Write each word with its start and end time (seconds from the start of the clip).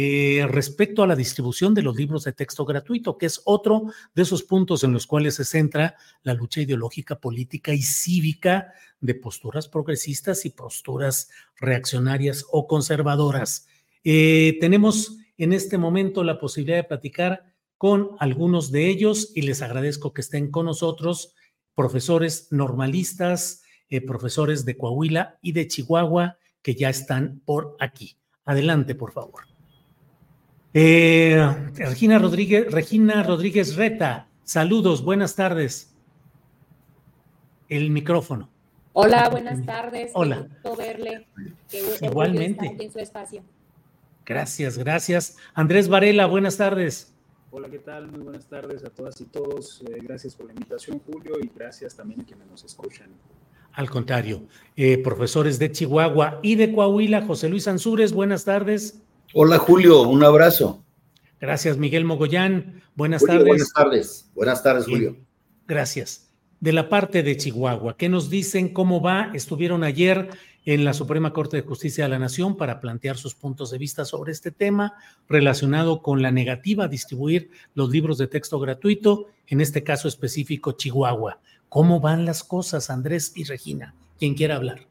eh, 0.00 0.46
respecto 0.46 1.02
a 1.02 1.08
la 1.08 1.16
distribución 1.16 1.74
de 1.74 1.82
los 1.82 1.96
libros 1.96 2.22
de 2.22 2.32
texto 2.32 2.64
gratuito, 2.64 3.18
que 3.18 3.26
es 3.26 3.42
otro 3.44 3.86
de 4.14 4.22
esos 4.22 4.44
puntos 4.44 4.84
en 4.84 4.92
los 4.92 5.08
cuales 5.08 5.34
se 5.34 5.44
centra 5.44 5.96
la 6.22 6.34
lucha 6.34 6.60
ideológica, 6.60 7.18
política 7.18 7.74
y 7.74 7.82
cívica 7.82 8.72
de 9.00 9.16
posturas 9.16 9.66
progresistas 9.66 10.46
y 10.46 10.50
posturas 10.50 11.30
reaccionarias 11.56 12.46
o 12.52 12.68
conservadoras. 12.68 13.66
Eh, 14.04 14.56
tenemos 14.60 15.16
en 15.36 15.52
este 15.52 15.78
momento 15.78 16.22
la 16.22 16.38
posibilidad 16.38 16.76
de 16.76 16.84
platicar 16.84 17.52
con 17.76 18.10
algunos 18.20 18.70
de 18.70 18.88
ellos 18.88 19.32
y 19.34 19.42
les 19.42 19.62
agradezco 19.62 20.12
que 20.12 20.20
estén 20.20 20.52
con 20.52 20.66
nosotros, 20.66 21.34
profesores 21.74 22.46
normalistas, 22.52 23.64
eh, 23.88 24.00
profesores 24.00 24.64
de 24.64 24.76
Coahuila 24.76 25.40
y 25.42 25.50
de 25.50 25.66
Chihuahua 25.66 26.38
que 26.62 26.76
ya 26.76 26.88
están 26.88 27.42
por 27.44 27.76
aquí. 27.80 28.16
Adelante, 28.44 28.94
por 28.94 29.10
favor. 29.10 29.47
Eh, 30.74 31.70
Regina 31.74 32.18
Rodríguez, 32.18 32.70
Regina 32.70 33.22
Rodríguez 33.22 33.76
Reta, 33.76 34.28
saludos, 34.44 35.02
buenas 35.02 35.34
tardes. 35.34 35.94
El 37.68 37.90
micrófono. 37.90 38.50
Hola, 38.92 39.28
buenas 39.28 39.64
tardes. 39.64 40.10
Hola. 40.14 40.48
Qué 40.62 40.76
verle. 40.76 41.26
Igualmente. 42.00 42.76
En 42.78 42.92
su 42.92 42.98
espacio. 42.98 43.42
Gracias, 44.26 44.76
gracias. 44.76 45.36
Andrés 45.54 45.88
Varela, 45.88 46.26
buenas 46.26 46.56
tardes. 46.56 47.14
Hola, 47.50 47.70
¿qué 47.70 47.78
tal? 47.78 48.08
Muy 48.08 48.20
buenas 48.20 48.46
tardes 48.46 48.84
a 48.84 48.90
todas 48.90 49.18
y 49.22 49.24
todos. 49.24 49.82
Eh, 49.88 49.98
gracias 50.02 50.34
por 50.34 50.46
la 50.46 50.52
invitación, 50.52 51.00
Julio, 51.06 51.36
y 51.42 51.50
gracias 51.54 51.96
también 51.96 52.20
a 52.20 52.24
quienes 52.24 52.46
nos 52.46 52.62
escuchan. 52.64 53.08
Al 53.72 53.88
contrario, 53.88 54.42
eh, 54.76 54.98
profesores 54.98 55.58
de 55.58 55.72
Chihuahua 55.72 56.40
y 56.42 56.56
de 56.56 56.74
Coahuila, 56.74 57.22
José 57.22 57.48
Luis 57.48 57.68
Ansúrez, 57.68 58.12
buenas 58.12 58.44
tardes. 58.44 59.00
Hola 59.34 59.58
Julio, 59.58 60.02
un 60.08 60.24
abrazo. 60.24 60.82
Gracias 61.38 61.76
Miguel 61.76 62.06
Mogollán, 62.06 62.82
buenas 62.94 63.20
Julio, 63.20 63.34
tardes. 63.34 63.48
Buenas 63.48 63.72
tardes, 63.72 64.30
buenas 64.34 64.62
tardes 64.62 64.86
Bien, 64.86 64.98
Julio. 64.98 65.16
Gracias. 65.66 66.30
De 66.60 66.72
la 66.72 66.88
parte 66.88 67.22
de 67.22 67.36
Chihuahua, 67.36 67.96
¿qué 67.96 68.08
nos 68.08 68.30
dicen? 68.30 68.72
¿Cómo 68.72 69.02
va? 69.02 69.30
Estuvieron 69.34 69.84
ayer 69.84 70.30
en 70.64 70.84
la 70.84 70.94
Suprema 70.94 71.32
Corte 71.32 71.58
de 71.58 71.62
Justicia 71.62 72.04
de 72.04 72.10
la 72.10 72.18
Nación 72.18 72.56
para 72.56 72.80
plantear 72.80 73.18
sus 73.18 73.34
puntos 73.34 73.70
de 73.70 73.78
vista 73.78 74.06
sobre 74.06 74.32
este 74.32 74.50
tema 74.50 74.94
relacionado 75.28 76.00
con 76.02 76.22
la 76.22 76.30
negativa 76.30 76.84
a 76.84 76.88
distribuir 76.88 77.50
los 77.74 77.90
libros 77.90 78.16
de 78.16 78.28
texto 78.28 78.58
gratuito, 78.58 79.26
en 79.46 79.60
este 79.60 79.84
caso 79.84 80.08
específico 80.08 80.72
Chihuahua. 80.72 81.38
¿Cómo 81.68 82.00
van 82.00 82.24
las 82.24 82.42
cosas, 82.42 82.88
Andrés 82.88 83.32
y 83.36 83.44
Regina? 83.44 83.94
Quien 84.18 84.34
quiera 84.34 84.56
hablar. 84.56 84.86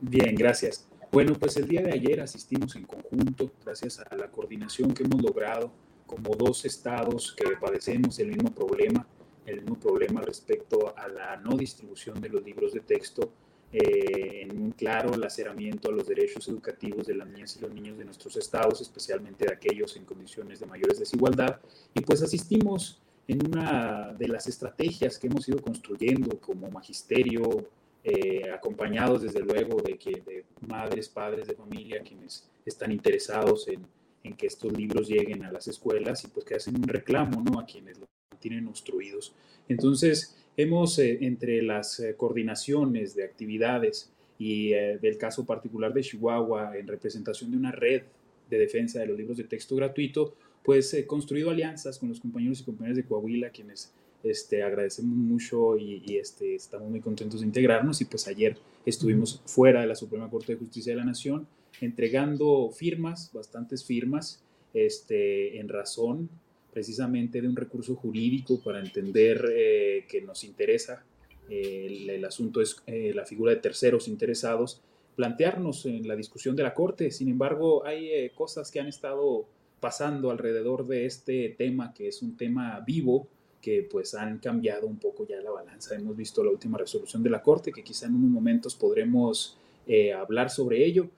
Bien, 0.00 0.34
gracias. 0.34 0.86
Bueno, 1.12 1.34
pues 1.34 1.56
el 1.56 1.68
día 1.68 1.82
de 1.82 1.92
ayer 1.92 2.20
asistimos 2.20 2.76
en 2.76 2.84
conjunto, 2.84 3.50
gracias 3.64 4.00
a 4.00 4.16
la 4.16 4.30
coordinación 4.30 4.92
que 4.92 5.04
hemos 5.04 5.22
logrado 5.22 5.70
como 6.06 6.34
dos 6.34 6.64
estados 6.64 7.34
que 7.36 7.56
padecemos 7.56 8.18
el 8.18 8.28
mismo 8.28 8.54
problema, 8.54 9.06
el 9.46 9.62
mismo 9.62 9.78
problema 9.78 10.20
respecto 10.20 10.94
a 10.96 11.08
la 11.08 11.36
no 11.36 11.56
distribución 11.56 12.20
de 12.20 12.28
los 12.28 12.44
libros 12.44 12.72
de 12.72 12.80
texto, 12.80 13.32
eh, 13.72 14.42
en 14.42 14.60
un 14.60 14.70
claro 14.72 15.16
laceramiento 15.16 15.88
a 15.88 15.92
los 15.92 16.06
derechos 16.06 16.48
educativos 16.48 17.06
de 17.06 17.14
las 17.14 17.28
niñas 17.28 17.56
y 17.56 17.60
los 17.60 17.72
niños 17.72 17.98
de 17.98 18.04
nuestros 18.04 18.36
estados, 18.36 18.80
especialmente 18.80 19.46
de 19.46 19.52
aquellos 19.52 19.96
en 19.96 20.04
condiciones 20.04 20.60
de 20.60 20.66
mayores 20.66 20.98
desigualdad. 20.98 21.60
Y 21.94 22.00
pues 22.00 22.22
asistimos 22.22 23.00
en 23.28 23.44
una 23.46 24.14
de 24.16 24.28
las 24.28 24.46
estrategias 24.46 25.18
que 25.18 25.26
hemos 25.26 25.48
ido 25.48 25.60
construyendo 25.60 26.38
como 26.40 26.70
magisterio, 26.70 27.68
eh, 28.08 28.48
acompañados 28.52 29.22
desde 29.22 29.40
luego 29.40 29.82
de, 29.82 29.98
que, 29.98 30.22
de 30.24 30.44
madres, 30.68 31.08
padres 31.08 31.48
de 31.48 31.56
familia, 31.56 32.02
quienes 32.02 32.48
están 32.64 32.92
interesados 32.92 33.66
en, 33.66 33.84
en, 34.22 34.36
que 34.36 34.46
estos 34.46 34.72
libros 34.72 35.08
lleguen 35.08 35.44
a 35.44 35.50
las 35.50 35.66
escuelas 35.66 36.22
y 36.22 36.28
pues 36.28 36.46
que 36.46 36.54
hacen 36.54 36.76
un 36.76 36.84
reclamo 36.84 37.42
¿no? 37.42 37.58
a 37.58 37.66
quienes 37.66 37.98
lo 37.98 38.06
tienen 38.38 38.68
obstruidos. 38.68 39.34
Entonces, 39.68 40.36
hemos 40.56 41.00
eh, 41.00 41.18
entre 41.22 41.60
las 41.62 41.98
eh, 41.98 42.14
coordinaciones 42.16 43.16
de 43.16 43.24
actividades 43.24 44.12
y 44.38 44.68
del 44.68 45.18
caso 45.18 45.44
particular 45.44 45.92
de 45.92 46.02
Chihuahua 46.02 46.76
en 46.76 46.86
representación 46.86 47.50
de 47.50 47.56
una 47.56 47.72
red 47.72 48.02
de 48.48 48.58
defensa 48.58 49.00
de 49.00 49.06
los 49.06 49.18
libros 49.18 49.38
de 49.38 49.44
texto 49.44 49.74
gratuito, 49.74 50.36
pues 50.62 50.94
construido 51.08 51.50
alianzas 51.50 51.98
con 51.98 52.10
los 52.10 52.20
compañeros 52.20 52.60
y 52.60 52.64
compañeras 52.64 52.98
de 52.98 53.04
Coahuila, 53.04 53.48
quienes 53.48 53.94
este, 54.30 54.62
agradecemos 54.62 55.16
mucho 55.16 55.76
y, 55.78 56.16
este, 56.16 56.54
estamos 56.54 56.90
muy 56.90 57.00
contentos 57.00 57.40
de 57.40 57.46
integrarnos. 57.46 58.00
Y 58.00 58.04
pues 58.06 58.26
ayer 58.28 58.56
estuvimos 58.84 59.42
fuera 59.46 59.80
de 59.80 59.86
la 59.86 59.94
Suprema 59.94 60.30
Corte 60.30 60.52
de 60.52 60.58
Justicia 60.58 60.92
de 60.92 60.98
la 60.98 61.04
Nación 61.04 61.46
entregando 61.80 62.70
firmas, 62.70 63.30
bastantes 63.34 63.84
firmas, 63.84 64.42
este, 64.72 65.60
en 65.60 65.68
razón 65.68 66.30
precisamente 66.72 67.40
de 67.40 67.48
un 67.48 67.56
recurso 67.56 67.94
jurídico 67.96 68.60
para 68.62 68.80
entender 68.80 69.44
eh, 69.50 70.04
que 70.08 70.20
nos 70.20 70.44
interesa 70.44 71.04
el, 71.48 72.24
asunto 72.24 72.60
es 72.60 72.82
eh, 72.86 73.12
la 73.14 73.24
figura 73.24 73.52
de 73.52 73.60
terceros 73.60 74.08
interesados, 74.08 74.82
plantearnos 75.14 75.86
en 75.86 76.06
la 76.06 76.16
discusión 76.16 76.56
de 76.56 76.62
la 76.62 76.74
Corte. 76.74 77.10
Sin 77.10 77.28
embargo, 77.28 77.86
hay 77.86 78.10
eh, 78.10 78.32
cosas 78.34 78.70
que 78.70 78.80
han 78.80 78.88
estado 78.88 79.46
pasando 79.80 80.30
alrededor 80.30 80.86
de 80.86 81.06
este 81.06 81.54
tema, 81.56 81.94
que 81.94 82.08
es 82.08 82.22
un 82.22 82.36
tema 82.36 82.80
vivo, 82.80 83.28
que 83.66 83.82
pues 83.82 84.14
han 84.14 84.38
cambiado 84.38 84.86
un 84.86 84.96
poco 84.96 85.26
ya 85.26 85.40
la 85.40 85.50
balanza. 85.50 85.96
Hemos 85.96 86.16
visto 86.16 86.44
la 86.44 86.52
última 86.52 86.78
resolución 86.78 87.20
de 87.20 87.30
la 87.30 87.42
Corte, 87.42 87.72
que 87.72 87.82
quizá 87.82 88.06
en 88.06 88.14
unos 88.14 88.30
momentos 88.30 88.76
podremos 88.76 89.58
eh, 89.88 90.12
hablar 90.12 90.50
sobre 90.50 90.84
ello. 90.84 91.08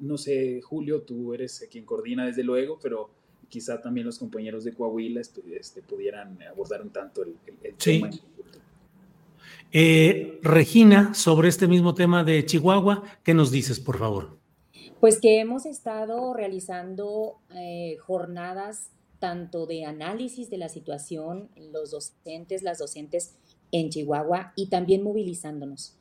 no 0.00 0.18
sé, 0.18 0.60
Julio, 0.60 1.00
tú 1.00 1.32
eres 1.32 1.66
quien 1.70 1.86
coordina 1.86 2.26
desde 2.26 2.44
luego, 2.44 2.78
pero 2.82 3.08
quizá 3.48 3.80
también 3.80 4.04
los 4.04 4.18
compañeros 4.18 4.62
de 4.64 4.74
Coahuila 4.74 5.22
este, 5.22 5.40
este 5.58 5.80
pudieran 5.80 6.38
abordar 6.42 6.82
un 6.82 6.90
tanto 6.90 7.22
el, 7.22 7.34
tema. 7.78 8.10
Eh, 9.72 10.38
Regina, 10.42 11.14
sobre 11.14 11.48
este 11.48 11.66
mismo 11.66 11.94
tema 11.94 12.24
de 12.24 12.44
Chihuahua, 12.44 13.04
¿qué 13.22 13.32
nos 13.32 13.50
dices, 13.50 13.80
por 13.80 13.96
favor? 13.96 14.36
Pues 15.00 15.18
que 15.18 15.40
hemos 15.40 15.64
estado 15.64 16.34
realizando 16.34 17.38
eh, 17.54 17.96
jornadas 18.02 18.90
tanto 19.18 19.66
de 19.66 19.84
análisis 19.84 20.50
de 20.50 20.58
la 20.58 20.68
situación, 20.68 21.48
los 21.72 21.90
docentes, 21.90 22.62
las 22.62 22.78
docentes 22.78 23.34
en 23.72 23.90
Chihuahua 23.90 24.52
y 24.56 24.66
también 24.66 25.02
movilizándonos, 25.02 25.94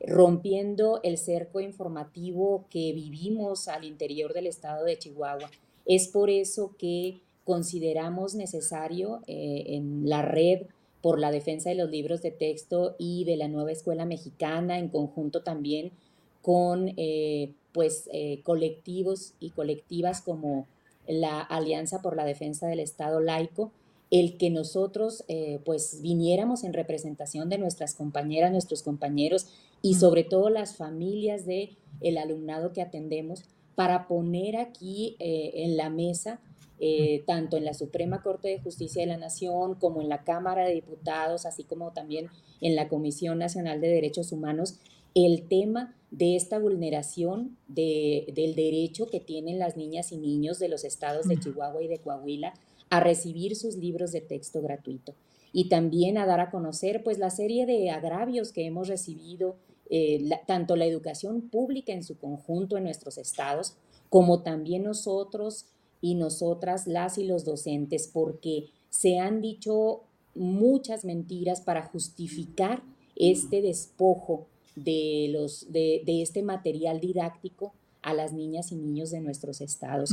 rompiendo 0.00 1.00
el 1.02 1.18
cerco 1.18 1.60
informativo 1.60 2.66
que 2.70 2.92
vivimos 2.92 3.68
al 3.68 3.84
interior 3.84 4.34
del 4.34 4.46
estado 4.46 4.84
de 4.84 4.98
Chihuahua. 4.98 5.50
Es 5.86 6.08
por 6.08 6.30
eso 6.30 6.74
que 6.78 7.20
consideramos 7.44 8.34
necesario 8.34 9.20
eh, 9.26 9.64
en 9.68 10.08
la 10.08 10.22
red 10.22 10.66
por 11.02 11.20
la 11.20 11.30
defensa 11.30 11.68
de 11.68 11.76
los 11.76 11.90
libros 11.90 12.22
de 12.22 12.30
texto 12.30 12.96
y 12.98 13.24
de 13.24 13.36
la 13.36 13.48
nueva 13.48 13.72
escuela 13.72 14.06
mexicana, 14.06 14.78
en 14.78 14.88
conjunto 14.88 15.42
también 15.42 15.92
con 16.40 16.92
eh, 16.96 17.52
pues, 17.72 18.08
eh, 18.12 18.40
colectivos 18.42 19.34
y 19.40 19.50
colectivas 19.50 20.22
como 20.22 20.66
la 21.06 21.40
Alianza 21.40 22.02
por 22.02 22.16
la 22.16 22.24
Defensa 22.24 22.66
del 22.66 22.80
Estado 22.80 23.20
Laico, 23.20 23.72
el 24.10 24.36
que 24.36 24.50
nosotros 24.50 25.24
eh, 25.28 25.60
pues 25.64 26.00
viniéramos 26.02 26.64
en 26.64 26.72
representación 26.72 27.48
de 27.48 27.58
nuestras 27.58 27.94
compañeras, 27.94 28.52
nuestros 28.52 28.82
compañeros 28.82 29.46
y 29.82 29.94
sobre 29.94 30.24
todo 30.24 30.50
las 30.50 30.76
familias 30.76 31.46
de 31.46 31.76
el 32.00 32.18
alumnado 32.18 32.72
que 32.72 32.82
atendemos 32.82 33.44
para 33.74 34.06
poner 34.06 34.56
aquí 34.56 35.16
en 35.18 35.76
la 35.76 35.90
mesa 35.90 36.40
eh, 36.80 37.22
tanto 37.26 37.56
en 37.56 37.64
la 37.64 37.72
Suprema 37.72 38.20
Corte 38.20 38.48
de 38.48 38.58
Justicia 38.58 39.02
de 39.02 39.06
la 39.06 39.16
Nación 39.16 39.76
como 39.76 40.02
en 40.02 40.08
la 40.08 40.24
Cámara 40.24 40.66
de 40.66 40.74
Diputados, 40.74 41.46
así 41.46 41.62
como 41.62 41.92
también 41.92 42.26
en 42.60 42.74
la 42.74 42.88
Comisión 42.88 43.38
Nacional 43.38 43.80
de 43.80 43.88
Derechos 43.88 44.32
Humanos, 44.32 44.80
el 45.14 45.46
tema 45.48 45.96
de 46.10 46.36
esta 46.36 46.58
vulneración 46.58 47.56
del 47.66 48.54
derecho 48.54 49.06
que 49.06 49.20
tienen 49.20 49.58
las 49.58 49.76
niñas 49.76 50.12
y 50.12 50.16
niños 50.16 50.58
de 50.58 50.68
los 50.68 50.84
estados 50.84 51.26
de 51.26 51.38
Chihuahua 51.38 51.82
y 51.82 51.88
de 51.88 51.98
Coahuila 51.98 52.54
a 52.90 53.00
recibir 53.00 53.56
sus 53.56 53.76
libros 53.76 54.12
de 54.12 54.20
texto 54.20 54.62
gratuito 54.62 55.14
y 55.52 55.68
también 55.68 56.18
a 56.18 56.26
dar 56.26 56.40
a 56.40 56.50
conocer 56.50 57.02
pues 57.02 57.18
la 57.18 57.30
serie 57.30 57.66
de 57.66 57.90
agravios 57.90 58.52
que 58.52 58.66
hemos 58.66 58.88
recibido 58.88 59.56
eh, 59.90 60.28
tanto 60.46 60.76
la 60.76 60.86
educación 60.86 61.42
pública 61.42 61.92
en 61.92 62.04
su 62.04 62.18
conjunto 62.18 62.76
en 62.76 62.84
nuestros 62.84 63.18
estados 63.18 63.76
como 64.08 64.42
también 64.42 64.84
nosotros 64.84 65.66
y 66.00 66.14
nosotras, 66.14 66.86
las 66.86 67.18
y 67.18 67.24
los 67.24 67.44
docentes, 67.44 68.10
porque 68.12 68.70
se 68.90 69.18
han 69.18 69.40
dicho 69.40 70.02
muchas 70.34 71.04
mentiras 71.04 71.60
para 71.60 71.86
justificar 71.86 72.82
este 73.16 73.62
despojo 73.62 74.46
de, 74.76 75.28
los, 75.30 75.72
de, 75.72 76.02
este 76.06 76.42
material 76.42 77.00
didáctico 77.00 77.72
a 78.02 78.12
las 78.12 78.32
niñas 78.32 78.72
y 78.72 78.76
niños 78.76 79.10
de 79.10 79.20
nuestros 79.20 79.60
estados. 79.60 80.10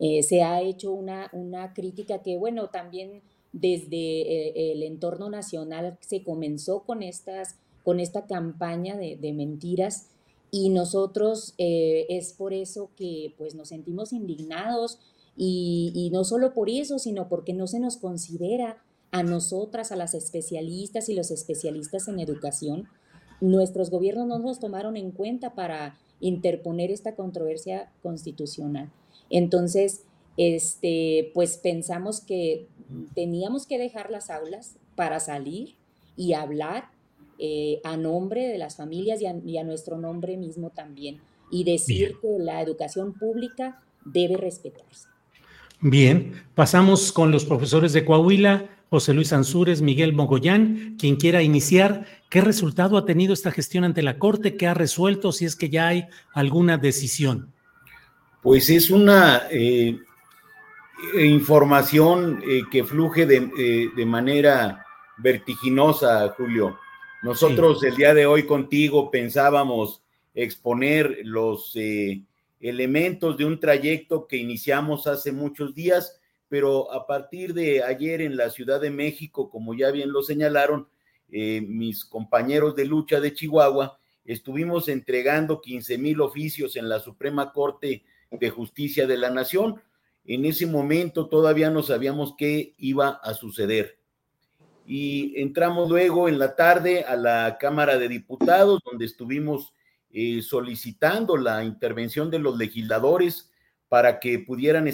Eh, 0.00 0.22
se 0.22 0.42
ha 0.42 0.60
hecho 0.60 0.92
una, 0.92 1.28
una, 1.32 1.72
crítica 1.72 2.22
que, 2.22 2.36
bueno, 2.36 2.68
también 2.68 3.22
desde 3.52 3.96
eh, 3.96 4.72
el 4.72 4.82
entorno 4.82 5.30
nacional 5.30 5.98
se 6.00 6.22
comenzó 6.22 6.80
con, 6.80 7.02
estas, 7.02 7.56
con 7.84 8.00
esta 8.00 8.26
campaña 8.26 8.96
de, 8.96 9.32
mentiras 9.32 10.08
y 10.50 10.70
nosotros 10.70 11.54
eh, 11.58 12.06
es 12.08 12.32
por 12.32 12.52
eso 12.52 12.90
que 12.96 13.34
pues 13.36 13.54
nos 13.54 13.68
sentimos 13.68 14.12
indignados 14.12 14.98
y, 15.36 16.10
no 16.12 16.24
solo 16.24 16.52
por 16.52 16.68
eso, 16.68 16.98
sino 16.98 17.28
porque 17.28 17.54
no 17.54 17.68
se 17.68 17.78
nos 17.78 17.96
considera 17.96 18.82
a 19.12 19.22
nosotras, 19.22 19.92
a 19.92 19.96
las 19.96 20.14
especialistas 20.14 21.08
y 21.08 21.14
los 21.14 21.30
especialistas 21.30 22.08
en 22.08 22.18
educación. 22.18 22.88
Nuestros 23.40 23.90
gobiernos 23.90 24.26
no 24.26 24.38
nos 24.38 24.60
tomaron 24.60 24.96
en 24.96 25.10
cuenta 25.10 25.54
para 25.54 25.98
interponer 26.20 26.90
esta 26.90 27.14
controversia 27.14 27.90
constitucional. 28.02 28.90
Entonces, 29.30 30.04
este, 30.36 31.30
pues 31.34 31.58
pensamos 31.58 32.20
que 32.20 32.66
teníamos 33.14 33.66
que 33.66 33.78
dejar 33.78 34.10
las 34.10 34.30
aulas 34.30 34.76
para 34.94 35.20
salir 35.20 35.74
y 36.16 36.32
hablar 36.32 36.90
eh, 37.38 37.80
a 37.84 37.96
nombre 37.96 38.48
de 38.48 38.58
las 38.58 38.76
familias 38.76 39.20
y 39.20 39.26
a, 39.26 39.36
y 39.44 39.58
a, 39.58 39.64
nuestro 39.64 39.98
nombre 39.98 40.36
mismo 40.36 40.70
también 40.70 41.20
y 41.50 41.64
decir 41.64 42.16
que 42.20 42.38
la 42.38 42.60
educación 42.60 43.14
pública 43.14 43.80
debe 44.04 44.36
respetarse. 44.36 45.08
Bien, 45.80 46.32
pasamos 46.56 47.12
con 47.12 47.30
los 47.30 47.44
profesores 47.44 47.92
de 47.92 48.04
Coahuila, 48.04 48.68
José 48.90 49.12
Luis 49.12 49.32
Ansúrez, 49.34 49.82
Miguel 49.82 50.14
Mogollán, 50.14 50.96
quien 50.98 51.16
quiera 51.16 51.42
iniciar. 51.42 52.06
¿Qué 52.30 52.40
resultado 52.40 52.96
ha 52.96 53.04
tenido 53.04 53.34
esta 53.34 53.50
gestión 53.50 53.84
ante 53.84 54.02
la 54.02 54.18
Corte? 54.18 54.56
¿Qué 54.56 54.66
ha 54.66 54.74
resuelto 54.74 55.30
si 55.32 55.44
es 55.44 55.56
que 55.56 55.68
ya 55.68 55.88
hay 55.88 56.06
alguna 56.32 56.78
decisión? 56.78 57.52
Pues 58.42 58.70
es 58.70 58.88
una 58.88 59.42
eh, 59.50 59.98
información 61.20 62.42
eh, 62.48 62.62
que 62.70 62.82
fluye 62.82 63.24
eh, 63.24 63.90
de, 63.94 64.06
manera 64.06 64.86
vertiginosa, 65.18 66.28
Julio. 66.30 66.78
Nosotros 67.22 67.82
el 67.84 67.94
día 67.94 68.14
de 68.14 68.24
hoy 68.24 68.46
contigo 68.46 69.10
pensábamos 69.10 70.02
exponer 70.34 71.18
los 71.24 71.76
elementos 72.60 73.36
de 73.36 73.44
un 73.44 73.58
trayecto 73.58 74.26
que 74.26 74.36
iniciamos 74.36 75.06
hace 75.08 75.32
muchos 75.32 75.74
días, 75.74 76.17
pero 76.48 76.92
a 76.92 77.06
partir 77.06 77.54
de 77.54 77.82
ayer 77.82 78.20
en 78.22 78.36
la 78.36 78.50
Ciudad 78.50 78.80
de 78.80 78.90
México, 78.90 79.50
como 79.50 79.74
ya 79.74 79.90
bien 79.90 80.12
lo 80.12 80.22
señalaron 80.22 80.88
eh, 81.30 81.60
mis 81.60 82.04
compañeros 82.04 82.74
de 82.74 82.86
lucha 82.86 83.20
de 83.20 83.34
Chihuahua, 83.34 83.98
estuvimos 84.24 84.88
entregando 84.88 85.60
15 85.60 85.98
mil 85.98 86.20
oficios 86.20 86.76
en 86.76 86.88
la 86.88 87.00
Suprema 87.00 87.52
Corte 87.52 88.04
de 88.30 88.50
Justicia 88.50 89.06
de 89.06 89.16
la 89.16 89.30
Nación. 89.30 89.80
En 90.24 90.44
ese 90.44 90.66
momento 90.66 91.28
todavía 91.28 91.70
no 91.70 91.82
sabíamos 91.82 92.34
qué 92.36 92.74
iba 92.78 93.20
a 93.22 93.34
suceder. 93.34 93.98
Y 94.86 95.38
entramos 95.40 95.90
luego 95.90 96.28
en 96.28 96.38
la 96.38 96.56
tarde 96.56 97.04
a 97.04 97.14
la 97.14 97.58
Cámara 97.60 97.98
de 97.98 98.08
Diputados, 98.08 98.80
donde 98.84 99.04
estuvimos 99.04 99.74
eh, 100.10 100.40
solicitando 100.40 101.36
la 101.36 101.62
intervención 101.62 102.30
de 102.30 102.38
los 102.38 102.56
legisladores 102.56 103.50
para 103.88 104.18
que 104.18 104.38
pudieran 104.38 104.88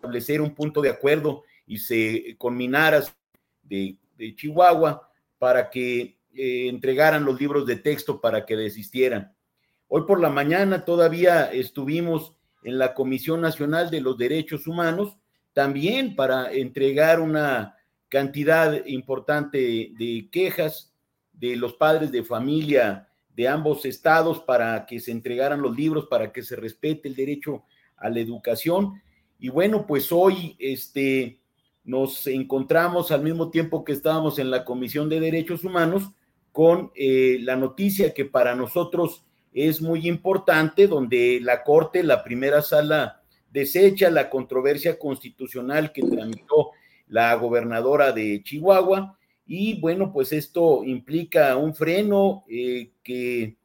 establecer 0.00 0.40
un 0.40 0.54
punto 0.54 0.80
de 0.80 0.88
acuerdo 0.88 1.44
y 1.66 1.78
se 1.78 2.34
conminara 2.38 3.04
de, 3.62 3.96
Chihuahua 4.34 5.08
para 5.38 5.70
que 5.70 6.18
eh, 6.34 6.68
entregaran 6.68 7.24
los 7.24 7.40
libros 7.40 7.66
de 7.66 7.76
texto 7.76 8.20
para 8.20 8.44
que 8.44 8.56
desistieran. 8.56 9.34
Hoy 9.88 10.02
por 10.06 10.20
la 10.20 10.28
mañana 10.28 10.84
todavía 10.84 11.50
estuvimos 11.50 12.34
en 12.62 12.78
la 12.78 12.92
Comisión 12.92 13.40
Nacional 13.40 13.90
de 13.90 14.02
los 14.02 14.18
Derechos 14.18 14.66
Humanos, 14.66 15.16
también 15.54 16.16
para 16.16 16.52
entregar 16.52 17.18
una 17.20 17.76
cantidad 18.08 18.84
importante 18.84 19.92
de 19.98 20.28
quejas 20.30 20.92
de 21.32 21.56
los 21.56 21.74
padres 21.74 22.12
de 22.12 22.22
familia 22.22 23.08
de 23.34 23.48
ambos 23.48 23.86
estados 23.86 24.40
para 24.40 24.84
que 24.84 25.00
se 25.00 25.12
entregaran 25.12 25.62
los 25.62 25.74
libros, 25.74 26.06
para 26.10 26.30
que 26.30 26.42
se 26.42 26.56
respete 26.56 27.08
el 27.08 27.14
derecho 27.14 27.64
a 27.96 28.10
la 28.10 28.20
educación. 28.20 29.00
Y 29.40 29.48
bueno, 29.48 29.86
pues 29.86 30.12
hoy 30.12 30.54
este, 30.58 31.40
nos 31.82 32.26
encontramos 32.26 33.10
al 33.10 33.22
mismo 33.22 33.50
tiempo 33.50 33.84
que 33.84 33.92
estábamos 33.92 34.38
en 34.38 34.50
la 34.50 34.66
Comisión 34.66 35.08
de 35.08 35.18
Derechos 35.18 35.64
Humanos 35.64 36.10
con 36.52 36.92
eh, 36.94 37.38
la 37.40 37.56
noticia 37.56 38.12
que 38.12 38.26
para 38.26 38.54
nosotros 38.54 39.24
es 39.52 39.80
muy 39.80 40.06
importante, 40.06 40.86
donde 40.86 41.40
la 41.40 41.62
Corte, 41.64 42.02
la 42.02 42.22
primera 42.22 42.60
sala, 42.60 43.22
desecha 43.50 44.10
la 44.10 44.28
controversia 44.28 44.98
constitucional 44.98 45.90
que 45.90 46.02
tramitó 46.02 46.70
la 47.08 47.34
gobernadora 47.34 48.12
de 48.12 48.42
Chihuahua. 48.42 49.18
Y 49.46 49.80
bueno, 49.80 50.12
pues 50.12 50.32
esto 50.32 50.84
implica 50.84 51.56
un 51.56 51.74
freno 51.74 52.44
eh, 52.48 52.92
que 53.02 53.56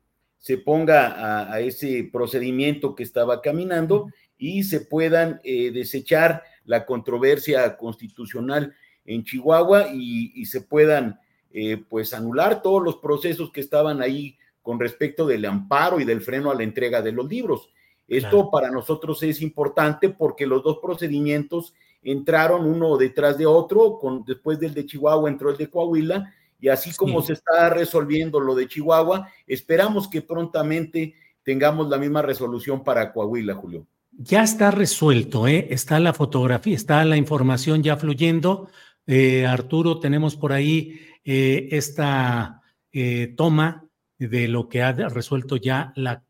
se 0.45 0.59
ponga 0.59 1.51
a, 1.51 1.59
ese 1.59 2.07
procedimiento 2.13 2.93
que 2.93 3.01
estaba 3.01 3.41
caminando 3.41 4.11
y 4.37 4.63
se 4.63 4.81
puedan 4.81 5.39
eh, 5.43 5.71
desechar 5.71 6.43
la 6.65 6.85
controversia 6.85 7.77
constitucional 7.77 8.75
en 9.05 9.23
Chihuahua 9.23 9.89
y, 9.93 10.45
se 10.45 10.61
puedan 10.61 11.19
eh, 11.51 11.77
pues 11.89 12.13
anular 12.13 12.61
todos 12.61 12.83
los 12.83 12.97
procesos 12.97 13.51
que 13.51 13.61
estaban 13.61 14.01
ahí 14.01 14.37
con 14.61 14.79
respecto 14.79 15.27
del 15.27 15.45
amparo 15.45 15.99
y 15.99 16.05
del 16.05 16.21
freno 16.21 16.51
a 16.51 16.55
la 16.55 16.63
entrega 16.63 17.01
de 17.01 17.11
los 17.11 17.29
libros. 17.29 17.69
Esto 18.07 18.51
para 18.51 18.69
nosotros 18.69 19.21
es 19.23 19.41
importante 19.41 20.09
porque 20.09 20.45
los 20.45 20.63
dos 20.63 20.79
procedimientos 20.81 21.73
entraron 22.03 22.65
uno 22.65 22.97
detrás 22.97 23.37
de 23.37 23.47
otro, 23.47 23.97
con, 23.97 24.23
después 24.25 24.59
del 24.59 24.73
de 24.73 24.85
Chihuahua 24.85 25.29
entró 25.29 25.49
el 25.49 25.57
de 25.57 25.69
Coahuila, 25.69 26.33
y 26.59 26.69
así 26.69 26.95
como 26.95 27.21
se 27.21 27.33
está 27.33 27.69
resolviendo 27.69 28.39
lo 28.39 28.55
de 28.55 28.67
Chihuahua, 28.67 29.29
esperamos 29.45 30.07
que 30.07 30.21
prontamente 30.21 31.15
tengamos 31.43 31.89
la 31.89 31.97
misma 31.97 32.21
resolución 32.21 32.83
para 32.83 33.11
Coahuila, 33.11 33.55
Julio. 33.55 33.87
Ya 34.17 34.43
está 34.43 34.71
resuelto, 34.71 35.45
¿eh? 35.45 35.67
está 35.71 35.99
la 35.99 36.13
fotografía, 36.13 36.75
está 36.75 37.03
la 37.03 37.17
información 37.17 37.83
ya 37.83 37.97
fluyendo. 37.97 38.69
Eh, 39.05 39.45
Arturo, 39.45 39.99
tenemos 39.99 40.37
por 40.37 40.53
ahí 40.53 41.01
eh, 41.25 41.67
esta 41.71 42.61
eh, 42.93 43.33
toma 43.35 43.85
de 44.17 44.47
lo 44.47 44.69
que 44.69 44.81
ha 44.81 44.93
resuelto 44.93 45.57
ya 45.57 45.91
la, 45.97 46.23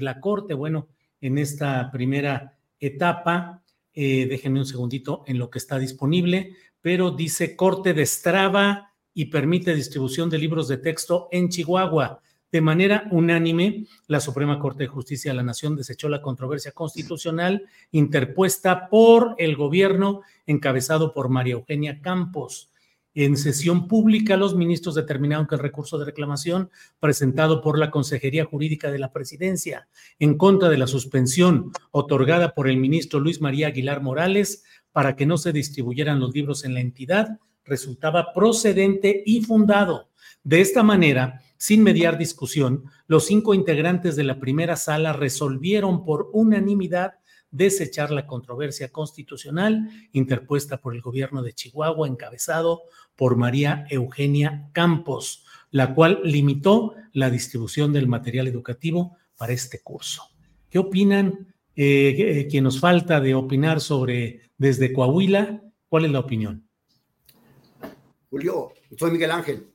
la 0.00 0.20
Corte, 0.20 0.54
bueno, 0.54 0.88
en 1.20 1.36
esta 1.36 1.90
primera 1.90 2.56
etapa. 2.80 3.62
déjenme 3.94 4.60
un 4.60 4.66
segundito 4.66 5.24
en 5.26 5.38
lo 5.38 5.50
que 5.50 5.58
está 5.58 5.78
disponible, 5.78 6.54
pero 6.80 7.10
dice 7.10 7.56
Corte 7.56 7.92
destraba 7.92 8.94
y 9.12 9.26
permite 9.26 9.74
distribución 9.74 10.30
de 10.30 10.38
libros 10.38 10.68
de 10.68 10.78
texto 10.78 11.28
en 11.30 11.50
Chihuahua. 11.50 12.22
De 12.50 12.60
manera 12.60 13.06
unánime, 13.10 13.86
la 14.06 14.20
Suprema 14.20 14.58
Corte 14.58 14.84
de 14.84 14.88
Justicia 14.88 15.30
de 15.30 15.36
la 15.36 15.42
Nación 15.42 15.76
desechó 15.76 16.08
la 16.08 16.22
controversia 16.22 16.72
constitucional 16.72 17.66
interpuesta 17.90 18.88
por 18.88 19.34
el 19.38 19.54
gobierno 19.54 20.22
encabezado 20.46 21.12
por 21.12 21.28
María 21.28 21.54
Eugenia 21.54 22.00
Campos. 22.00 22.72
En 23.14 23.36
sesión 23.36 23.88
pública, 23.88 24.36
los 24.36 24.54
ministros 24.54 24.94
determinaron 24.94 25.46
que 25.46 25.56
el 25.56 25.60
recurso 25.60 25.98
de 25.98 26.06
reclamación 26.06 26.70
presentado 27.00 27.60
por 27.60 27.78
la 27.78 27.90
Consejería 27.90 28.44
Jurídica 28.44 28.90
de 28.90 28.98
la 28.98 29.12
Presidencia 29.12 29.88
en 30.18 30.38
contra 30.38 30.68
de 30.68 30.78
la 30.78 30.86
suspensión 30.86 31.72
otorgada 31.90 32.54
por 32.54 32.68
el 32.68 32.76
ministro 32.76 33.20
Luis 33.20 33.40
María 33.40 33.68
Aguilar 33.68 34.02
Morales 34.02 34.64
para 34.92 35.16
que 35.16 35.26
no 35.26 35.36
se 35.36 35.52
distribuyeran 35.52 36.20
los 36.20 36.32
libros 36.32 36.64
en 36.64 36.74
la 36.74 36.80
entidad 36.80 37.38
resultaba 37.68 38.32
procedente 38.32 39.22
y 39.24 39.42
fundado. 39.42 40.08
De 40.42 40.60
esta 40.60 40.82
manera, 40.82 41.42
sin 41.58 41.82
mediar 41.82 42.16
discusión, 42.16 42.84
los 43.08 43.26
cinco 43.26 43.52
integrantes 43.52 44.16
de 44.16 44.24
la 44.24 44.38
primera 44.38 44.76
sala 44.76 45.12
resolvieron 45.12 46.04
por 46.04 46.30
unanimidad 46.32 47.14
desechar 47.50 48.10
la 48.10 48.26
controversia 48.26 48.90
constitucional 48.90 49.90
interpuesta 50.12 50.80
por 50.80 50.94
el 50.94 51.00
gobierno 51.00 51.42
de 51.42 51.52
Chihuahua, 51.52 52.06
encabezado 52.06 52.82
por 53.16 53.36
María 53.36 53.86
Eugenia 53.90 54.68
Campos, 54.72 55.44
la 55.70 55.94
cual 55.94 56.20
limitó 56.24 56.94
la 57.12 57.30
distribución 57.30 57.92
del 57.92 58.06
material 58.06 58.46
educativo 58.46 59.16
para 59.36 59.52
este 59.52 59.80
curso. 59.80 60.22
¿Qué 60.70 60.78
opinan? 60.78 61.54
Eh, 61.74 62.48
eh 62.52 62.60
nos 62.60 62.80
falta 62.80 63.20
de 63.20 63.34
opinar 63.34 63.80
sobre 63.80 64.50
desde 64.56 64.92
Coahuila, 64.92 65.62
¿cuál 65.88 66.04
es 66.04 66.10
la 66.12 66.20
opinión? 66.20 66.68
Julio, 68.30 68.72
soy 68.96 69.10
Miguel 69.10 69.30
Ángel. 69.30 69.68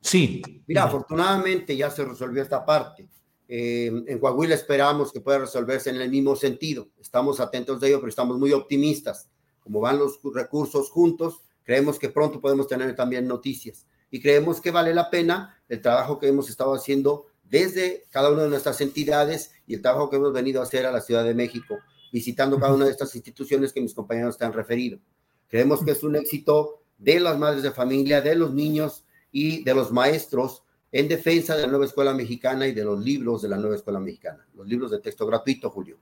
Sí. 0.00 0.42
Mira, 0.66 0.84
afortunadamente 0.84 1.76
ya 1.76 1.90
se 1.90 2.04
resolvió 2.04 2.42
esta 2.42 2.64
parte. 2.64 3.08
Eh, 3.48 3.90
en 4.06 4.18
Coahuila 4.18 4.54
esperamos 4.54 5.10
que 5.10 5.20
pueda 5.20 5.38
resolverse 5.38 5.90
en 5.90 5.96
el 5.96 6.10
mismo 6.10 6.36
sentido. 6.36 6.88
Estamos 7.00 7.40
atentos 7.40 7.80
de 7.80 7.88
ello, 7.88 7.98
pero 7.98 8.10
estamos 8.10 8.38
muy 8.38 8.52
optimistas. 8.52 9.30
Como 9.60 9.80
van 9.80 9.98
los 9.98 10.20
recursos 10.34 10.90
juntos, 10.90 11.42
creemos 11.64 11.98
que 11.98 12.10
pronto 12.10 12.40
podemos 12.40 12.66
tener 12.66 12.94
también 12.94 13.26
noticias. 13.26 13.86
Y 14.10 14.20
creemos 14.20 14.60
que 14.60 14.70
vale 14.70 14.94
la 14.94 15.10
pena 15.10 15.60
el 15.68 15.80
trabajo 15.80 16.18
que 16.18 16.28
hemos 16.28 16.48
estado 16.48 16.74
haciendo 16.74 17.26
desde 17.44 18.04
cada 18.10 18.30
una 18.30 18.44
de 18.44 18.50
nuestras 18.50 18.80
entidades 18.80 19.52
y 19.66 19.74
el 19.74 19.82
trabajo 19.82 20.10
que 20.10 20.16
hemos 20.16 20.32
venido 20.32 20.60
a 20.60 20.64
hacer 20.64 20.86
a 20.86 20.92
la 20.92 21.00
Ciudad 21.00 21.24
de 21.24 21.34
México, 21.34 21.78
visitando 22.12 22.58
cada 22.58 22.74
una 22.74 22.84
de 22.84 22.90
estas 22.90 23.14
instituciones 23.14 23.72
que 23.72 23.80
mis 23.80 23.94
compañeros 23.94 24.36
te 24.36 24.44
han 24.44 24.52
referido. 24.52 24.98
Creemos 25.48 25.82
que 25.82 25.92
es 25.92 26.02
un 26.02 26.16
éxito 26.16 26.82
de 26.98 27.20
las 27.20 27.38
madres 27.38 27.62
de 27.62 27.70
familia, 27.70 28.20
de 28.20 28.34
los 28.34 28.52
niños 28.52 29.04
y 29.32 29.62
de 29.64 29.74
los 29.74 29.92
maestros 29.92 30.62
en 30.90 31.08
defensa 31.08 31.54
de 31.54 31.62
la 31.62 31.68
nueva 31.68 31.84
escuela 31.84 32.14
mexicana 32.14 32.66
y 32.66 32.72
de 32.72 32.84
los 32.84 33.02
libros 33.04 33.42
de 33.42 33.48
la 33.48 33.56
nueva 33.56 33.76
escuela 33.76 34.00
mexicana, 34.00 34.46
los 34.54 34.66
libros 34.66 34.90
de 34.90 35.00
texto 35.00 35.26
gratuito, 35.26 35.70
Julio. 35.70 35.98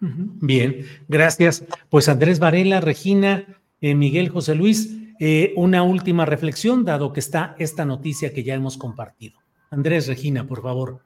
Bien, 0.00 0.86
gracias. 1.08 1.62
Pues 1.90 2.08
Andrés 2.08 2.38
Varela, 2.38 2.80
Regina, 2.80 3.60
eh, 3.82 3.94
Miguel 3.94 4.30
José 4.30 4.54
Luis, 4.54 4.96
eh, 5.18 5.52
una 5.56 5.82
última 5.82 6.24
reflexión, 6.24 6.86
dado 6.86 7.12
que 7.12 7.20
está 7.20 7.54
esta 7.58 7.84
noticia 7.84 8.32
que 8.32 8.42
ya 8.42 8.54
hemos 8.54 8.78
compartido. 8.78 9.38
Andrés, 9.70 10.06
Regina, 10.06 10.46
por 10.46 10.62
favor. 10.62 11.00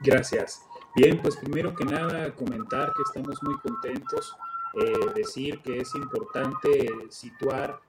Gracias. 0.00 0.60
Bien, 0.94 1.20
pues 1.20 1.36
primero 1.36 1.74
que 1.74 1.84
nada 1.84 2.32
comentar 2.34 2.92
que 2.94 3.02
estamos 3.02 3.42
muy 3.42 3.56
contentos, 3.58 4.34
eh, 4.80 4.92
decir 5.14 5.60
que 5.62 5.80
es 5.80 5.94
importante 5.96 6.88
situar 7.10 7.80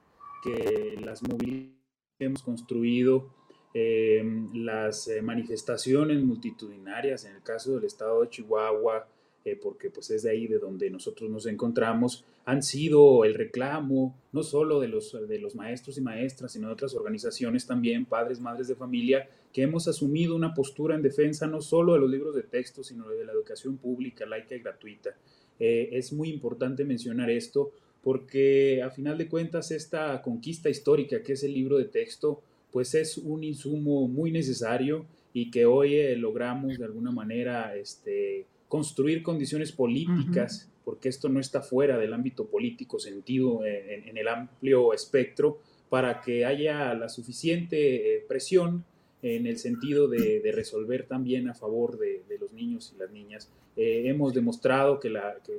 que 0.44 1.00
las 1.00 1.22
movilidades 1.22 1.77
hemos 2.20 2.42
construido, 2.42 3.30
em, 3.74 4.50
las 4.54 5.08
eh, 5.08 5.22
manifestaciones 5.22 6.24
multitudinarias 6.24 7.26
en 7.26 7.36
el 7.36 7.44
caso 7.44 7.76
del 7.76 7.86
estado 7.86 8.22
de 8.22 8.30
Chihuahua, 8.30 9.08
eh, 9.46 9.56
porque 9.56 9.90
pues 9.90 10.10
es 10.10 10.24
de 10.24 10.32
ahí 10.32 10.48
de 10.48 10.58
donde 10.58 10.90
nosotros 10.90 11.30
nos 11.30 11.46
encontramos, 11.46 12.26
han 12.46 12.64
sido 12.64 13.24
el 13.24 13.34
reclamo 13.34 14.18
no 14.32 14.44
solo 14.44 14.80
de 14.80 14.88
los, 14.88 15.16
de 15.28 15.40
los 15.40 15.56
maestros 15.56 15.98
y 15.98 16.02
maestras, 16.02 16.54
sino 16.54 16.68
de 16.68 16.74
otras 16.74 16.96
organizaciones 16.96 17.66
también, 17.66 18.06
padres, 18.06 18.40
madres 18.40 18.68
de 18.68 18.76
familia, 18.76 19.30
que 19.54 19.62
hemos 19.62 19.88
asumido 19.88 20.36
una 20.36 20.54
postura 20.54 20.96
en 20.96 21.02
defensa 21.02 21.48
no 21.48 21.62
solo 21.62 21.94
de 21.94 22.00
los 22.00 22.10
libros 22.10 22.36
de 22.36 22.44
texto, 22.44 22.84
sino 22.84 23.08
de 23.10 23.24
la 23.24 23.32
educación 23.32 23.78
pública, 23.78 24.26
laica 24.26 24.56
y 24.56 24.60
gratuita. 24.60 25.16
Eh, 25.60 25.90
es 25.94 26.14
muy 26.14 26.30
importante 26.30 26.84
mencionar 26.84 27.30
esto 27.30 27.72
porque 28.04 28.82
a 28.84 28.90
final 28.90 29.18
de 29.18 29.28
cuentas 29.28 29.72
esta 29.72 30.22
conquista 30.22 30.70
histórica 30.70 31.22
que 31.24 31.34
es 31.34 31.44
el 31.44 31.54
libro 31.54 31.78
de 31.78 31.86
texto, 31.86 32.42
pues 32.72 32.94
es 32.96 33.18
un 33.18 33.44
insumo 33.44 34.08
muy 34.08 34.32
necesario 34.32 35.06
y 35.34 35.52
que 35.52 35.66
hoy 35.66 35.96
eh, 35.96 36.16
logramos 36.16 36.78
de 36.78 36.86
alguna 36.86 37.12
manera 37.12 37.76
este, 37.76 38.46
construir 38.68 39.24
condiciones 39.24 39.72
políticas, 39.72 40.70
porque 40.84 41.10
esto 41.10 41.30
no 41.30 41.40
está 41.40 41.62
fuera 41.62 41.98
del 41.98 42.14
ámbito 42.14 42.48
político 42.48 43.00
sentido 43.00 43.64
eh, 43.66 44.04
en, 44.08 44.18
el 44.18 44.28
amplio 44.28 44.94
espectro, 44.94 45.60
para 45.90 46.22
que 46.22 46.44
haya 46.44 46.94
la 46.94 47.08
suficiente 47.08 48.16
eh, 48.16 48.26
presión 48.28 48.84
en 49.22 49.48
el 49.48 49.58
sentido 49.58 50.08
de, 50.08 50.42
resolver 50.54 51.06
también 51.08 51.50
a 51.50 51.54
favor 51.54 51.98
de, 51.98 52.24
los 52.40 52.52
niños 52.52 52.94
y 52.96 53.00
las 53.00 53.12
niñas. 53.12 53.50
hemos 53.76 54.34
demostrado 54.34 55.00
que, 55.00 55.10
la, 55.10 55.38
que 55.46 55.54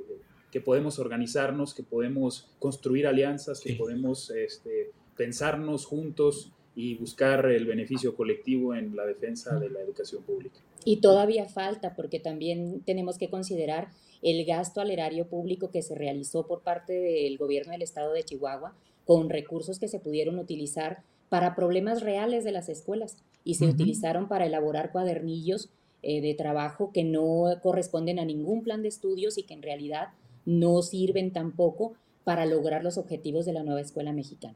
podemos 0.61 0.99
organizarnos, 0.99 1.73
que 1.73 1.83
podemos 1.83 2.49
construir 2.59 3.07
alianzas, 3.07 3.59
que 3.59 3.73
podemos 3.73 4.31
este, 4.31 4.91
pensarnos 5.15 5.85
juntos 5.85 6.51
y 6.75 6.95
buscar 6.95 7.45
el 7.45 7.65
beneficio 7.65 8.15
colectivo 8.15 8.73
en 8.73 8.95
la 8.95 9.05
defensa 9.05 9.59
de 9.59 9.69
la 9.69 9.81
educación 9.81 10.23
pública. 10.23 10.59
Y 10.85 11.01
todavía 11.01 11.45
falta, 11.45 11.93
porque 11.95 12.19
también 12.19 12.81
tenemos 12.85 13.17
que 13.17 13.29
considerar 13.29 13.89
el 14.21 14.45
gasto 14.45 14.81
al 14.81 14.91
erario 14.91 15.27
público 15.27 15.71
que 15.71 15.81
se 15.81 15.95
realizó 15.95 16.47
por 16.47 16.61
parte 16.61 16.93
del 16.93 17.37
gobierno 17.37 17.73
del 17.73 17.81
estado 17.81 18.13
de 18.13 18.23
Chihuahua 18.23 18.75
con 19.05 19.29
recursos 19.29 19.79
que 19.79 19.87
se 19.87 19.99
pudieron 19.99 20.39
utilizar 20.39 21.03
para 21.29 21.55
problemas 21.55 22.01
reales 22.01 22.43
de 22.43 22.51
las 22.51 22.69
escuelas 22.69 23.17
y 23.43 23.55
se 23.55 23.65
utilizaron 23.65 24.27
para 24.27 24.45
elaborar 24.45 24.91
cuadernillos 24.91 25.69
eh, 26.01 26.21
de 26.21 26.33
trabajo 26.33 26.91
que 26.93 27.03
no 27.03 27.45
corresponden 27.61 28.19
a 28.19 28.25
ningún 28.25 28.63
plan 28.63 28.81
de 28.81 28.87
estudios 28.89 29.37
y 29.37 29.43
que 29.43 29.53
en 29.53 29.61
realidad 29.61 30.09
no 30.49 30.81
sirven 30.81 31.31
tampoco 31.31 31.93
para 32.23 32.45
lograr 32.45 32.83
los 32.83 32.97
objetivos 32.97 33.45
de 33.45 33.53
la 33.53 33.63
nueva 33.63 33.81
escuela 33.81 34.11
mexicana. 34.11 34.55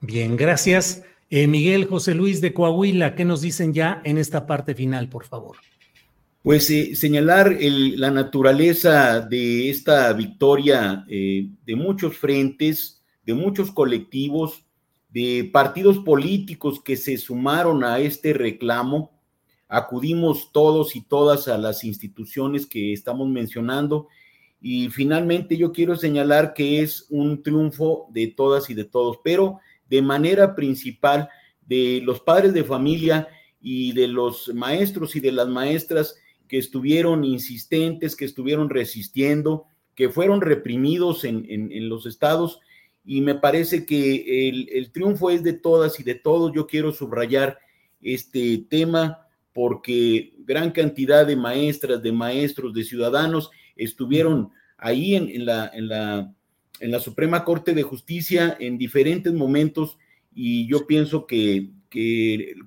Bien, 0.00 0.36
gracias. 0.36 1.02
Eh, 1.28 1.46
Miguel 1.46 1.84
José 1.84 2.14
Luis 2.14 2.40
de 2.40 2.54
Coahuila, 2.54 3.14
¿qué 3.14 3.24
nos 3.24 3.42
dicen 3.42 3.74
ya 3.74 4.00
en 4.04 4.16
esta 4.16 4.46
parte 4.46 4.74
final, 4.74 5.08
por 5.08 5.24
favor? 5.24 5.58
Pues 6.42 6.70
eh, 6.70 6.96
señalar 6.96 7.54
la 7.60 8.10
naturaleza 8.10 9.20
de 9.20 9.68
esta 9.68 10.10
victoria 10.14 11.04
eh, 11.08 11.48
de 11.66 11.76
muchos 11.76 12.16
frentes, 12.16 13.02
de 13.26 13.34
muchos 13.34 13.70
colectivos, 13.70 14.64
de 15.10 15.48
partidos 15.52 15.98
políticos 15.98 16.80
que 16.82 16.96
se 16.96 17.18
sumaron 17.18 17.84
a 17.84 17.98
este 17.98 18.32
reclamo. 18.32 19.12
Acudimos 19.68 20.50
todos 20.50 20.96
y 20.96 21.02
todas 21.02 21.48
a 21.48 21.58
las 21.58 21.84
instituciones 21.84 22.66
que 22.66 22.94
estamos 22.94 23.28
mencionando 23.28 24.08
y 24.60 24.90
finalmente 24.90 25.56
yo 25.56 25.72
quiero 25.72 25.96
señalar 25.96 26.52
que 26.52 26.82
es 26.82 27.06
un 27.08 27.42
triunfo 27.42 28.08
de 28.10 28.28
todas 28.28 28.68
y 28.68 28.74
de 28.74 28.84
todos, 28.84 29.18
pero 29.24 29.58
de 29.88 30.02
manera 30.02 30.54
principal 30.54 31.28
de 31.66 32.00
los 32.04 32.20
padres 32.20 32.52
de 32.52 32.64
familia 32.64 33.28
y 33.60 33.92
de 33.92 34.08
los 34.08 34.52
maestros 34.54 35.16
y 35.16 35.20
de 35.20 35.32
las 35.32 35.48
maestras 35.48 36.16
que 36.46 36.58
estuvieron 36.58 37.24
insistentes, 37.24 38.16
que 38.16 38.24
estuvieron 38.24 38.68
resistiendo, 38.68 39.66
que 39.94 40.08
fueron 40.08 40.40
reprimidos 40.40 41.24
en, 41.24 41.88
los 41.88 42.06
estados. 42.06 42.60
Y 43.04 43.20
me 43.20 43.36
parece 43.36 43.86
que 43.86 44.48
el, 44.48 44.68
el 44.70 44.92
triunfo 44.92 45.30
es 45.30 45.42
de 45.42 45.52
todas 45.52 46.00
y 46.00 46.02
de 46.02 46.16
todos. 46.16 46.52
Yo 46.54 46.66
quiero 46.66 46.92
subrayar 46.92 47.58
este 48.02 48.66
tema 48.68 49.26
porque 49.52 50.34
gran 50.38 50.70
cantidad 50.72 51.26
de 51.26 51.36
maestras, 51.36 52.02
de 52.02 52.12
maestros, 52.12 52.74
de 52.74 52.84
ciudadanos 52.84 53.50
estuvieron 53.76 54.50
ahí 54.78 55.14
en, 55.14 55.44
la, 55.44 55.70
en, 55.72 55.88
la, 55.88 56.32
en 56.80 56.90
la 56.90 57.00
Suprema 57.00 57.44
Corte 57.44 57.74
de 57.74 57.82
Justicia 57.82 58.56
en 58.58 58.78
diferentes 58.78 59.32
momentos 59.32 59.98
y 60.34 60.66
yo 60.66 60.86
pienso 60.86 61.26
que, 61.26 61.70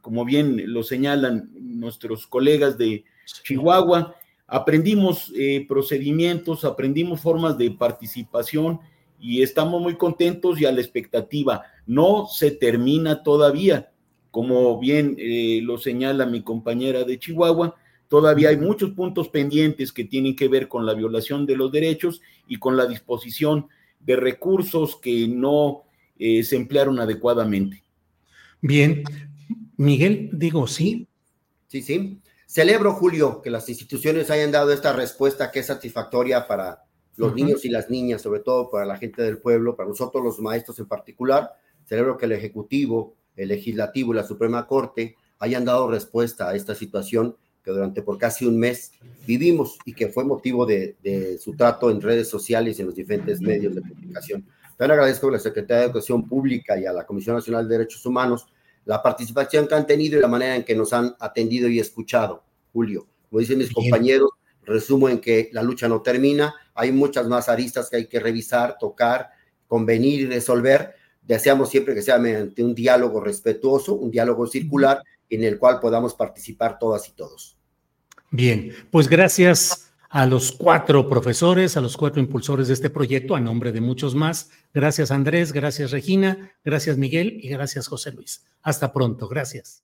como 0.02 0.26
bien 0.26 0.62
lo 0.74 0.84
señalan 0.84 1.50
nuestros 1.54 2.28
colegas 2.28 2.78
de 2.78 3.06
Chihuahua, 3.44 4.16
aprendimos 4.48 5.32
eh, 5.36 5.66
procedimientos, 5.68 6.66
aprendimos 6.66 7.22
formas 7.22 7.58
de 7.58 7.72
participación 7.72 8.80
y 9.20 9.42
estamos 9.42 9.82
muy 9.82 9.96
contentos 9.96 10.60
y 10.60 10.66
a 10.66 10.72
la 10.72 10.82
expectativa. 10.82 11.64
No 11.86 12.28
se 12.28 12.52
termina 12.52 13.24
todavía, 13.24 13.92
como 14.30 14.78
bien 14.80 15.16
eh, 15.18 15.62
lo 15.64 15.78
señala 15.78 16.26
mi 16.26 16.44
compañera 16.44 17.04
de 17.06 17.18
Chihuahua, 17.18 17.76
Todavía 18.08 18.50
hay 18.50 18.58
muchos 18.58 18.92
puntos 18.92 19.30
pendientes 19.30 19.92
que 19.92 20.06
tienen 20.06 20.36
que 20.36 20.48
ver 20.48 20.68
con 20.68 20.86
la 20.86 20.94
violación 20.94 21.46
de 21.46 21.56
los 21.56 21.72
derechos 21.72 22.22
y 22.48 22.58
con 22.58 22.78
la 22.78 22.86
disposición 22.86 23.68
de 24.00 24.16
recursos 24.16 24.98
que 24.98 25.28
no 25.28 25.84
eh, 26.18 26.44
se 26.44 26.56
emplearon 26.56 27.00
adecuadamente. 27.00 27.84
Bien, 28.62 29.04
Miguel, 29.78 30.30
digo 30.34 30.68
sí. 30.68 31.08
Sí, 31.68 31.82
sí. 31.82 32.20
Celebro, 32.46 32.94
Julio, 32.94 33.42
que 33.42 33.50
las 33.50 33.68
instituciones 33.68 34.30
hayan 34.30 34.52
dado 34.52 34.72
esta 34.72 34.94
respuesta 34.94 35.52
que 35.52 35.60
es 35.60 35.66
satisfactoria 35.66 36.48
para 36.48 36.84
los 37.16 37.34
niños 37.34 37.66
y 37.66 37.70
las 37.70 37.90
niñas, 37.90 38.22
sobre 38.22 38.42
todo 38.42 38.70
para 38.70 38.86
la 38.86 38.98
gente 38.98 39.22
del 39.22 39.40
pueblo, 39.40 39.76
para 39.76 39.90
nosotros 39.90 40.24
los 40.24 40.40
maestros 40.40 40.78
en 40.80 40.86
particular. 40.86 41.52
Celebro 41.86 42.18
que 42.18 42.26
el 42.26 42.34
Ejecutivo, 42.34 43.16
el 43.36 43.50
Legislativo 43.50 44.14
y 44.14 44.18
la 44.18 44.24
Suprema 44.24 44.68
Corte 44.68 45.16
hayan 45.40 45.66
dado 45.66 45.90
respuesta 45.90 46.50
a 46.50 46.56
esta 46.56 46.76
situación 46.76 47.36
que 47.64 47.72
durante 47.72 48.02
por 48.02 48.18
casi 48.18 48.46
un 48.46 48.60
mes 48.60 48.92
vivimos 49.26 49.78
y 49.86 49.94
que 49.94 50.10
fue 50.10 50.24
motivo 50.26 50.66
de, 50.66 50.96
su 51.40 51.56
trato 51.56 51.90
en 51.90 52.02
redes 52.02 52.30
sociales 52.30 52.78
y 52.78 52.82
en 52.82 52.88
los 52.88 52.96
diferentes 52.96 53.40
medios 53.42 53.76
de 53.76 53.82
comunicación. 53.82 54.46
También 54.78 55.00
agradezco 55.00 55.30
a 55.30 55.34
la 55.34 55.40
Secretaría 55.40 55.82
de 55.82 55.86
Educación 55.86 56.28
Pública 56.28 56.78
y 56.78 56.86
a 56.86 56.94
la 56.94 57.06
Comisión 57.06 57.36
Nacional 57.36 57.68
de 57.68 57.78
Derechos 57.78 58.06
Humanos 58.06 58.48
la 58.86 59.02
participación 59.02 59.68
que 59.68 59.76
han 59.76 59.88
tenido 59.88 60.18
y 60.18 60.22
la 60.22 60.28
manera 60.28 60.56
en 60.56 60.64
que 60.64 60.76
nos 60.76 60.92
han 60.92 61.16
atendido 61.20 61.70
y 61.70 61.80
escuchado, 61.80 62.44
Julio. 62.74 63.08
Como 63.30 63.40
dicen 63.40 63.58
mis 63.58 63.72
compañeros, 63.72 64.32
resumo 64.66 65.08
en 65.08 65.20
que 65.20 65.50
la 65.54 65.64
lucha 65.64 65.88
no 65.88 66.02
termina, 66.02 66.54
hay 66.74 66.92
muchas 66.92 67.28
más 67.28 67.48
aristas 67.48 67.90
que 67.90 67.98
hay 67.98 68.08
que 68.08 68.20
revisar, 68.20 68.78
tocar, 68.78 69.30
convenir 69.68 70.22
y 70.22 70.26
resolver. 70.26 70.96
Deseamos 71.26 71.70
siempre 71.70 71.96
que 71.96 72.02
sea 72.02 72.18
mediante 72.18 72.64
un 72.64 72.76
diálogo 72.76 73.22
respetuoso, 73.22 73.96
un 73.96 74.12
diálogo 74.12 74.46
circular 74.48 75.02
en 75.30 75.44
el 75.44 75.58
cual 75.58 75.80
podamos 75.80 76.14
participar 76.14 76.78
todas 76.78 77.08
y 77.08 77.14
todos. 77.14 77.58
Bien, 78.30 78.74
pues 78.92 79.08
gracias 79.08 79.94
a 80.10 80.26
los 80.26 80.52
cuatro 80.52 81.10
profesores, 81.10 81.76
a 81.78 81.82
los 81.82 81.98
cuatro 81.98 82.22
impulsores 82.22 82.68
de 82.68 82.76
este 82.76 82.90
proyecto, 82.90 83.36
a 83.36 83.40
nombre 83.40 83.72
de 83.72 83.82
muchos 83.82 84.16
más. 84.16 84.52
Gracias 84.74 85.12
Andrés, 85.12 85.54
gracias 85.54 85.92
Regina, 85.92 86.52
gracias 86.64 86.98
Miguel 86.98 87.40
y 87.42 87.50
gracias 87.50 87.88
José 87.88 88.12
Luis. 88.12 88.46
Hasta 88.62 88.94
pronto, 88.94 89.28
gracias. 89.28 89.84